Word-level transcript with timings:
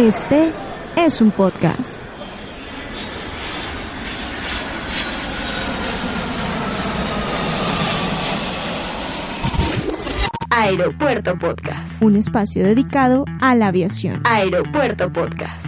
Este 0.00 0.50
es 0.96 1.20
un 1.20 1.30
podcast. 1.30 1.78
Aeropuerto 10.48 11.38
Podcast. 11.38 12.00
Un 12.00 12.16
espacio 12.16 12.64
dedicado 12.64 13.26
a 13.42 13.54
la 13.54 13.66
aviación. 13.66 14.22
Aeropuerto 14.24 15.12
Podcast. 15.12 15.66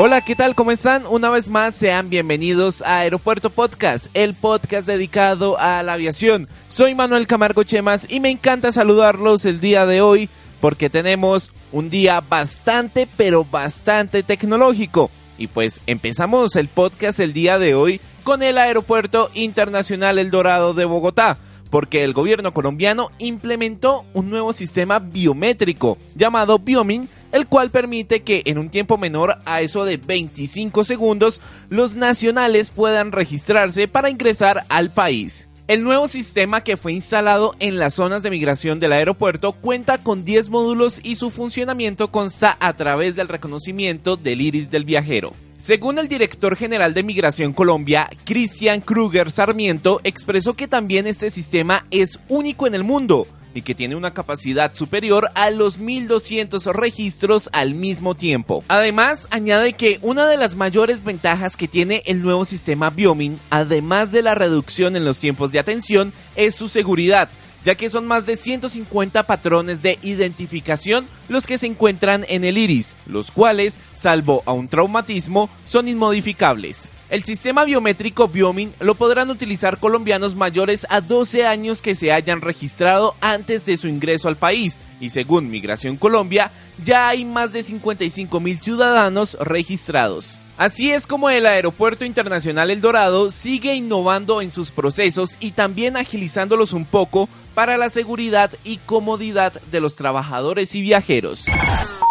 Hola, 0.00 0.20
¿qué 0.20 0.36
tal? 0.36 0.54
¿Cómo 0.54 0.70
están? 0.70 1.06
Una 1.06 1.30
vez 1.30 1.48
más, 1.48 1.74
sean 1.74 2.10
bienvenidos 2.10 2.82
a 2.82 2.98
Aeropuerto 2.98 3.48
Podcast, 3.48 4.08
el 4.12 4.34
podcast 4.34 4.86
dedicado 4.86 5.58
a 5.58 5.82
la 5.82 5.94
aviación. 5.94 6.46
Soy 6.68 6.94
Manuel 6.94 7.26
Camargo 7.26 7.64
Chemas 7.64 8.06
y 8.06 8.20
me 8.20 8.28
encanta 8.28 8.70
saludarlos 8.70 9.46
el 9.46 9.60
día 9.60 9.86
de 9.86 10.02
hoy 10.02 10.28
porque 10.60 10.90
tenemos 10.90 11.50
un 11.72 11.90
día 11.90 12.20
bastante, 12.20 13.08
pero 13.16 13.44
bastante 13.44 14.22
tecnológico. 14.22 15.10
Y 15.36 15.46
pues 15.46 15.80
empezamos 15.86 16.56
el 16.56 16.68
podcast 16.68 17.20
el 17.20 17.32
día 17.32 17.58
de 17.58 17.74
hoy 17.74 18.00
con 18.24 18.42
el 18.42 18.58
Aeropuerto 18.58 19.30
Internacional 19.34 20.18
El 20.18 20.30
Dorado 20.30 20.74
de 20.74 20.84
Bogotá 20.84 21.38
porque 21.70 22.04
el 22.04 22.12
gobierno 22.12 22.52
colombiano 22.52 23.10
implementó 23.18 24.04
un 24.14 24.30
nuevo 24.30 24.52
sistema 24.52 24.98
biométrico 24.98 25.98
llamado 26.14 26.58
Biomin, 26.58 27.08
el 27.32 27.46
cual 27.46 27.70
permite 27.70 28.22
que 28.22 28.42
en 28.46 28.58
un 28.58 28.70
tiempo 28.70 28.96
menor 28.96 29.38
a 29.44 29.60
eso 29.60 29.84
de 29.84 29.98
25 29.98 30.84
segundos 30.84 31.40
los 31.68 31.94
nacionales 31.94 32.70
puedan 32.70 33.12
registrarse 33.12 33.86
para 33.86 34.10
ingresar 34.10 34.64
al 34.68 34.90
país. 34.90 35.48
El 35.68 35.84
nuevo 35.84 36.08
sistema 36.08 36.62
que 36.62 36.78
fue 36.78 36.94
instalado 36.94 37.54
en 37.60 37.78
las 37.78 37.92
zonas 37.92 38.22
de 38.22 38.30
migración 38.30 38.80
del 38.80 38.94
aeropuerto 38.94 39.52
cuenta 39.52 39.98
con 39.98 40.24
10 40.24 40.48
módulos 40.48 40.98
y 41.02 41.16
su 41.16 41.30
funcionamiento 41.30 42.10
consta 42.10 42.56
a 42.58 42.72
través 42.72 43.16
del 43.16 43.28
reconocimiento 43.28 44.16
del 44.16 44.40
iris 44.40 44.70
del 44.70 44.86
viajero. 44.86 45.34
Según 45.58 45.98
el 45.98 46.08
director 46.08 46.56
general 46.56 46.94
de 46.94 47.02
Migración 47.02 47.52
Colombia, 47.52 48.08
Cristian 48.24 48.80
Kruger 48.80 49.30
Sarmiento, 49.30 50.00
expresó 50.04 50.54
que 50.54 50.68
también 50.68 51.06
este 51.06 51.28
sistema 51.28 51.84
es 51.90 52.18
único 52.30 52.66
en 52.66 52.74
el 52.74 52.82
mundo 52.82 53.26
y 53.58 53.62
que 53.62 53.74
tiene 53.74 53.96
una 53.96 54.14
capacidad 54.14 54.72
superior 54.74 55.30
a 55.34 55.50
los 55.50 55.78
1200 55.78 56.64
registros 56.66 57.50
al 57.52 57.74
mismo 57.74 58.14
tiempo. 58.14 58.64
Además, 58.68 59.26
añade 59.30 59.72
que 59.72 59.98
una 60.02 60.26
de 60.26 60.36
las 60.36 60.54
mayores 60.54 61.04
ventajas 61.04 61.56
que 61.56 61.68
tiene 61.68 62.02
el 62.06 62.22
nuevo 62.22 62.44
sistema 62.44 62.90
Biomin, 62.90 63.40
además 63.50 64.12
de 64.12 64.22
la 64.22 64.34
reducción 64.34 64.96
en 64.96 65.04
los 65.04 65.18
tiempos 65.18 65.52
de 65.52 65.58
atención, 65.58 66.12
es 66.36 66.54
su 66.54 66.68
seguridad 66.68 67.28
ya 67.64 67.74
que 67.74 67.88
son 67.88 68.06
más 68.06 68.24
de 68.24 68.36
150 68.36 69.24
patrones 69.24 69.82
de 69.82 69.98
identificación 70.02 71.06
los 71.28 71.46
que 71.46 71.58
se 71.58 71.66
encuentran 71.66 72.24
en 72.28 72.44
el 72.44 72.56
iris, 72.56 72.94
los 73.04 73.30
cuales, 73.30 73.78
salvo 73.94 74.42
a 74.46 74.52
un 74.52 74.68
traumatismo, 74.68 75.50
son 75.64 75.88
inmodificables. 75.88 76.92
El 77.10 77.24
sistema 77.24 77.64
biométrico 77.64 78.28
Biomin 78.28 78.74
lo 78.80 78.94
podrán 78.94 79.30
utilizar 79.30 79.78
colombianos 79.78 80.34
mayores 80.34 80.86
a 80.90 81.00
12 81.00 81.46
años 81.46 81.80
que 81.80 81.94
se 81.94 82.12
hayan 82.12 82.42
registrado 82.42 83.14
antes 83.22 83.64
de 83.64 83.78
su 83.78 83.88
ingreso 83.88 84.28
al 84.28 84.36
país 84.36 84.78
y 85.00 85.08
según 85.08 85.48
Migración 85.48 85.96
Colombia 85.96 86.50
ya 86.84 87.08
hay 87.08 87.24
más 87.24 87.54
de 87.54 87.62
55 87.62 88.40
mil 88.40 88.60
ciudadanos 88.60 89.38
registrados. 89.40 90.38
Así 90.58 90.90
es 90.90 91.06
como 91.06 91.30
el 91.30 91.46
Aeropuerto 91.46 92.04
Internacional 92.04 92.70
El 92.70 92.82
Dorado 92.82 93.30
sigue 93.30 93.74
innovando 93.74 94.42
en 94.42 94.50
sus 94.50 94.70
procesos 94.70 95.36
y 95.40 95.52
también 95.52 95.96
agilizándolos 95.96 96.74
un 96.74 96.84
poco 96.84 97.28
para 97.54 97.78
la 97.78 97.88
seguridad 97.88 98.50
y 98.64 98.76
comodidad 98.78 99.60
de 99.70 99.80
los 99.80 99.96
trabajadores 99.96 100.74
y 100.74 100.82
viajeros. 100.82 101.44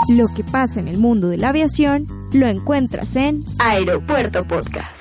Lo 0.10 0.28
que 0.34 0.44
pasa 0.44 0.80
en 0.80 0.88
el 0.88 0.98
mundo 0.98 1.28
de 1.28 1.38
la 1.38 1.50
aviación 1.50 2.08
lo 2.32 2.48
encuentras 2.48 3.16
en 3.18 3.44
Aeropuerto 3.60 4.48
Podcast. 4.48 4.97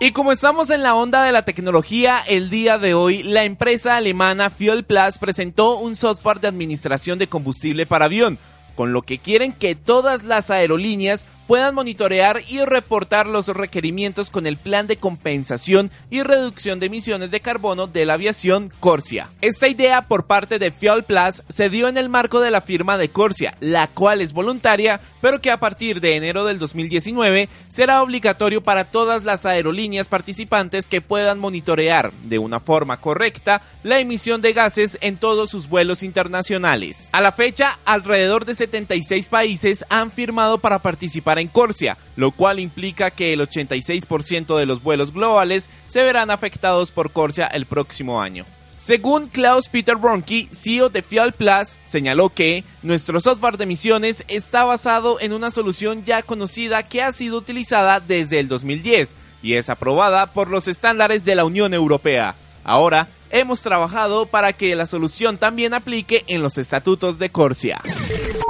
Y 0.00 0.10
como 0.10 0.32
estamos 0.32 0.70
en 0.70 0.82
la 0.82 0.94
onda 0.94 1.24
de 1.24 1.32
la 1.32 1.44
tecnología, 1.44 2.22
el 2.26 2.50
día 2.50 2.78
de 2.78 2.94
hoy 2.94 3.22
la 3.22 3.44
empresa 3.44 3.96
alemana 3.96 4.50
Fuel 4.50 4.84
Plus 4.84 5.18
presentó 5.18 5.78
un 5.78 5.96
software 5.96 6.40
de 6.40 6.48
administración 6.48 7.18
de 7.18 7.28
combustible 7.28 7.86
para 7.86 8.06
avión, 8.06 8.38
con 8.74 8.92
lo 8.92 9.02
que 9.02 9.18
quieren 9.18 9.52
que 9.52 9.74
todas 9.74 10.24
las 10.24 10.50
aerolíneas 10.50 11.26
puedan 11.46 11.74
monitorear 11.74 12.42
y 12.48 12.60
reportar 12.60 13.26
los 13.26 13.48
requerimientos 13.48 14.30
con 14.30 14.46
el 14.46 14.56
plan 14.56 14.86
de 14.86 14.96
compensación 14.96 15.90
y 16.10 16.22
reducción 16.22 16.80
de 16.80 16.86
emisiones 16.86 17.30
de 17.30 17.40
carbono 17.40 17.86
de 17.86 18.06
la 18.06 18.14
aviación 18.14 18.72
Corsia. 18.80 19.28
Esta 19.40 19.68
idea 19.68 20.02
por 20.02 20.26
parte 20.26 20.58
de 20.58 20.70
Fuel 20.70 21.04
Plus 21.04 21.42
se 21.48 21.68
dio 21.68 21.88
en 21.88 21.98
el 21.98 22.08
marco 22.08 22.40
de 22.40 22.50
la 22.50 22.60
firma 22.60 22.96
de 22.96 23.08
Corsia, 23.08 23.56
la 23.60 23.88
cual 23.88 24.20
es 24.20 24.32
voluntaria, 24.32 25.00
pero 25.20 25.40
que 25.40 25.50
a 25.50 25.58
partir 25.58 26.00
de 26.00 26.16
enero 26.16 26.44
del 26.44 26.58
2019 26.58 27.48
será 27.68 28.02
obligatorio 28.02 28.62
para 28.62 28.84
todas 28.84 29.24
las 29.24 29.46
aerolíneas 29.46 30.08
participantes 30.08 30.88
que 30.88 31.00
puedan 31.00 31.38
monitorear 31.38 32.12
de 32.24 32.38
una 32.38 32.60
forma 32.60 32.98
correcta 32.98 33.62
la 33.82 33.98
emisión 33.98 34.40
de 34.40 34.52
gases 34.52 34.98
en 35.00 35.16
todos 35.16 35.50
sus 35.50 35.68
vuelos 35.68 36.02
internacionales. 36.02 37.10
A 37.12 37.20
la 37.20 37.32
fecha, 37.32 37.78
alrededor 37.84 38.44
de 38.44 38.54
76 38.54 39.28
países 39.28 39.84
han 39.88 40.10
firmado 40.10 40.58
para 40.58 40.78
participar 40.78 41.33
en 41.38 41.48
Corsia, 41.48 41.96
lo 42.16 42.30
cual 42.30 42.60
implica 42.60 43.10
que 43.10 43.32
el 43.32 43.40
86% 43.40 44.56
de 44.56 44.66
los 44.66 44.82
vuelos 44.82 45.12
globales 45.12 45.70
se 45.86 46.02
verán 46.02 46.30
afectados 46.30 46.90
por 46.92 47.12
Corsia 47.12 47.46
el 47.46 47.66
próximo 47.66 48.20
año. 48.20 48.44
Según 48.76 49.28
Klaus 49.28 49.68
Peter 49.68 49.96
Bronke, 49.96 50.48
CEO 50.50 50.88
de 50.88 51.02
Fuel 51.02 51.32
Plus, 51.32 51.78
señaló 51.86 52.30
que 52.30 52.64
nuestro 52.82 53.20
software 53.20 53.56
de 53.56 53.66
misiones 53.66 54.24
está 54.26 54.64
basado 54.64 55.20
en 55.20 55.32
una 55.32 55.52
solución 55.52 56.04
ya 56.04 56.22
conocida 56.22 56.82
que 56.82 57.00
ha 57.00 57.12
sido 57.12 57.38
utilizada 57.38 58.00
desde 58.00 58.40
el 58.40 58.48
2010 58.48 59.14
y 59.42 59.54
es 59.54 59.70
aprobada 59.70 60.32
por 60.32 60.50
los 60.50 60.66
estándares 60.66 61.24
de 61.24 61.36
la 61.36 61.44
Unión 61.44 61.72
Europea. 61.72 62.34
Ahora, 62.64 63.08
hemos 63.30 63.60
trabajado 63.60 64.26
para 64.26 64.52
que 64.54 64.74
la 64.74 64.86
solución 64.86 65.38
también 65.38 65.74
aplique 65.74 66.24
en 66.26 66.42
los 66.42 66.58
estatutos 66.58 67.18
de 67.18 67.28
Corsia. 67.28 67.80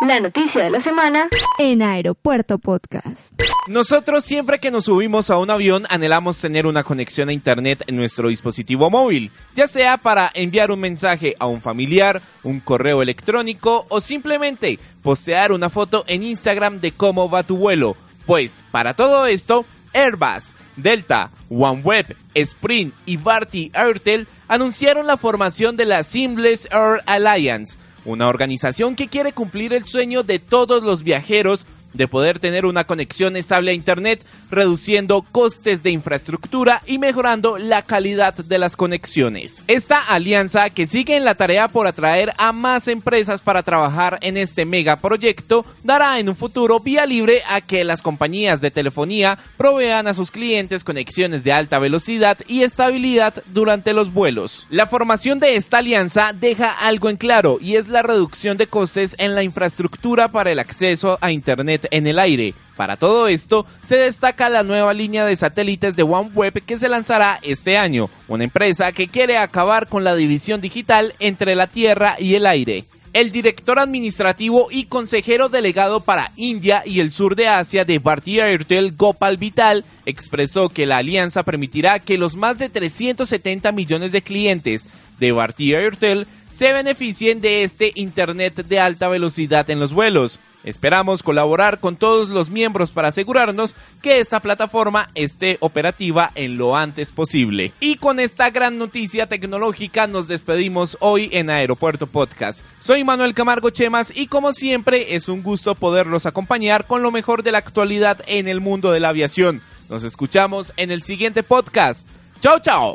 La 0.07 0.21
noticia 0.21 0.63
de 0.63 0.69
la 0.69 0.83
semana 0.83 1.31
en 1.59 1.81
Aeropuerto 1.81 2.59
Podcast. 2.59 3.41
Nosotros 3.69 4.23
siempre 4.23 4.59
que 4.59 4.71
nos 4.71 4.85
subimos 4.85 5.31
a 5.31 5.39
un 5.39 5.49
avión 5.49 5.87
anhelamos 5.89 6.39
tener 6.39 6.67
una 6.67 6.85
conexión 6.85 7.31
a 7.31 7.33
internet 7.33 7.85
en 7.87 7.97
nuestro 7.97 8.29
dispositivo 8.29 8.91
móvil, 8.91 9.31
ya 9.57 9.67
sea 9.67 9.97
para 9.97 10.31
enviar 10.35 10.71
un 10.71 10.81
mensaje 10.81 11.37
a 11.39 11.47
un 11.47 11.63
familiar, 11.63 12.21
un 12.43 12.61
correo 12.61 13.01
electrónico 13.01 13.87
o 13.89 14.03
simplemente 14.03 14.79
postear 15.03 15.53
una 15.53 15.71
foto 15.71 16.05
en 16.07 16.23
Instagram 16.23 16.81
de 16.81 16.93
cómo 16.93 17.31
va 17.31 17.43
tu 17.43 17.57
vuelo. 17.57 17.97
Pues 18.27 18.63
para 18.71 18.93
todo 18.93 19.25
esto, 19.25 19.65
Airbus, 19.95 20.53
Delta, 20.77 21.31
OneWeb, 21.49 22.15
Sprint 22.35 22.93
y 23.07 23.17
Barty 23.17 23.71
Airtel 23.73 24.27
anunciaron 24.49 25.07
la 25.07 25.17
formación 25.17 25.77
de 25.77 25.87
la 25.87 26.03
Seamless 26.03 26.69
Air 26.71 27.01
Alliance, 27.07 27.79
una 28.05 28.29
organización 28.29 28.97
que 28.97 29.09
quiere 29.09 29.33
cumplir 29.33 29.73
el 29.73 29.85
sueño 29.85 30.23
de 30.23 30.39
todos 30.39 30.83
los 30.83 31.03
viajeros 31.03 31.67
de 31.95 32.09
poder 32.09 32.39
tener 32.39 32.67
una 32.67 32.85
conexión 32.85 33.37
estable 33.37 33.71
a 33.71 33.75
Internet, 33.75 34.21
reduciendo 34.51 35.23
costes 35.23 35.83
de 35.83 35.91
infraestructura 35.91 36.83
y 36.87 36.99
mejorando 36.99 37.57
la 37.59 37.83
calidad 37.83 38.35
de 38.35 38.59
las 38.59 38.77
conexiones. 38.77 39.65
Esta 39.67 39.99
alianza, 39.99 40.71
que 40.71 40.87
sigue 40.87 41.17
en 41.17 41.25
la 41.25 41.37
tarea 41.37 41.69
por 41.69 41.87
atraer 41.87 42.33
a 42.37 42.53
más 42.53 42.89
empresas 42.89 43.41
para 43.41 43.63
trabajar 43.63 44.19
en 44.21 44.37
este 44.37 44.65
megaproyecto, 44.65 45.65
dará 45.83 46.19
en 46.19 46.29
un 46.29 46.37
futuro 46.37 46.81
vía 46.81 47.07
libre 47.07 47.43
a 47.49 47.61
que 47.61 47.85
las 47.85 48.03
compañías 48.03 48.61
de 48.61 48.71
telefonía 48.71 49.39
provean 49.57 50.07
a 50.07 50.15
sus 50.15 50.31
clientes 50.31 50.85
conexiones 50.85 51.45
de 51.45 51.53
alta 51.53 51.79
velocidad 51.79 52.39
y 52.49 52.63
estabilidad 52.63 53.43
durante 53.47 53.93
los 53.93 54.13
vuelos. 54.13 54.67
La 54.71 54.87
formación 54.87 55.39
de 55.39 55.57
esta 55.57 55.79
alianza 55.79 56.33
deja 56.33 56.71
algo 56.71 57.09
en 57.09 57.17
claro 57.17 57.59
y 57.61 57.77
es 57.77 57.89
la 57.89 58.03
reducción 58.03 58.57
de 58.57 58.67
costes 58.67 59.15
en 59.19 59.35
la 59.35 59.43
infraestructura 59.43 60.29
para 60.29 60.51
el 60.51 60.59
acceso 60.59 61.19
a 61.21 61.31
Internet 61.31 61.84
en 61.91 62.07
el 62.07 62.19
aire. 62.19 62.55
Para 62.77 62.97
todo 62.97 63.29
esto, 63.29 63.67
se 63.83 63.97
destaca 63.97 64.49
la 64.49 64.63
nueva 64.63 64.93
línea 64.95 65.25
de 65.25 65.37
satélites 65.37 65.97
de 65.97 66.03
OneWeb 66.03 66.65
que 66.65 66.79
se 66.79 66.89
lanzará 66.89 67.39
este 67.43 67.79
año, 67.79 68.11
una 68.29 68.45
empresa 68.45 68.93
que 68.93 69.09
quiere 69.09 69.39
acabar 69.39 69.89
con 69.89 70.03
la 70.03 70.17
división 70.17 70.61
digital 70.61 71.15
entre 71.21 71.55
la 71.55 71.69
Tierra 71.69 72.17
y 72.19 72.35
el 72.35 72.47
aire. 72.47 72.85
El 73.13 73.31
director 73.31 73.79
administrativo 73.79 74.69
y 74.73 74.87
consejero 74.87 75.49
delegado 75.49 76.01
para 76.01 76.33
India 76.35 76.83
y 76.85 76.99
el 76.99 77.13
sur 77.13 77.37
de 77.37 77.47
Asia 77.47 77.85
de 77.85 78.01
Bharti 78.01 78.41
Airtel, 78.41 78.97
Gopal 78.97 79.37
Vital, 79.37 79.85
expresó 80.05 80.69
que 80.69 80.85
la 80.85 80.97
alianza 80.97 81.45
permitirá 81.45 82.01
que 82.01 82.19
los 82.19 82.35
más 82.35 82.59
de 82.59 82.69
370 82.69 83.71
millones 83.71 84.11
de 84.11 84.23
clientes 84.23 84.89
de 85.21 85.31
Bharti 85.31 85.75
Airtel 85.75 86.27
se 86.51 86.73
beneficien 86.73 87.41
de 87.41 87.63
este 87.63 87.93
Internet 87.95 88.67
de 88.67 88.81
alta 88.81 89.09
velocidad 89.09 89.69
en 89.71 89.79
los 89.79 89.93
vuelos. 89.93 90.41
Esperamos 90.65 91.23
colaborar 91.23 91.79
con 91.79 91.97
todos 91.97 92.29
los 92.29 92.51
miembros 92.51 92.91
para 92.91 93.09
asegurarnos 93.09 93.77
que 94.03 94.21
esta 94.21 94.41
plataforma 94.41 95.11
esté 95.15 95.59
operativa 95.61 96.31
en 96.35 96.57
lo 96.57 96.77
antes 96.77 97.13
posible. 97.13 97.73
Y 97.81 97.97
con 97.97 98.19
esta 98.19 98.51
gran 98.51 98.79
noticia 98.79 99.27
tecnológica 99.27 100.07
nos 100.07 100.27
despedimos 100.27 100.97
hoy 101.01 101.29
en 101.33 101.51
Aeropuerto 101.51 102.07
Podcast. 102.07 102.65
Soy 102.81 103.05
Manuel 103.05 103.35
Camargo 103.35 103.71
Chemas 103.71 104.13
y 104.15 104.27
como 104.27 104.53
siempre 104.53 105.15
es 105.15 105.29
un 105.29 105.43
gusto 105.43 105.75
poderlos 105.75 106.27
acompañar 106.27 106.87
con 106.87 107.03
lo 107.03 107.11
mejor 107.11 107.43
de 107.43 107.53
la 107.53 107.59
actualidad 107.59 108.23
en 108.27 108.49
el 108.49 108.61
mundo 108.61 108.93
de 108.93 109.01
la 109.01 109.11
aviación. 109.11 109.61
Nos 109.89 110.03
escuchamos 110.03 110.73
en 110.77 110.91
el 110.91 111.03
siguiente 111.03 111.43
podcast. 111.43 112.09
Chao, 112.41 112.59
chao. 112.59 112.95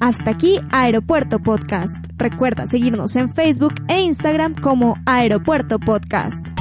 Hasta 0.00 0.30
aquí 0.30 0.60
Aeropuerto 0.72 1.38
Podcast. 1.38 1.96
Recuerda 2.16 2.66
seguirnos 2.66 3.16
en 3.16 3.34
Facebook 3.34 3.74
e 3.88 4.00
Instagram 4.00 4.54
como 4.60 4.96
Aeropuerto 5.06 5.78
Podcast. 5.78 6.53